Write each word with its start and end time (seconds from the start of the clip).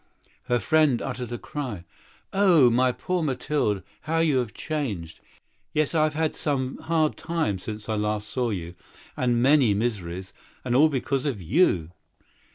Her 0.45 0.57
friend 0.57 0.99
uttered 0.99 1.31
a 1.31 1.37
cry. 1.37 1.83
"Oh, 2.33 2.71
my 2.71 2.91
poor 2.91 3.21
Mathilde! 3.21 3.83
How 4.01 4.17
you 4.17 4.41
are 4.41 4.47
changed!" 4.47 5.19
"Yes, 5.73 5.93
I 5.93 6.05
have 6.05 6.15
had 6.15 6.31
a 6.31 6.39
pretty 6.39 6.81
hard 6.85 7.23
life, 7.29 7.59
since 7.61 7.87
I 7.87 7.93
last 7.93 8.27
saw 8.27 8.49
you, 8.49 8.73
and 9.15 9.43
great 9.43 9.59
poverty—and 9.85 10.73
that 10.75 10.89
because 10.89 11.27
of 11.27 11.39
you!" 11.39 11.91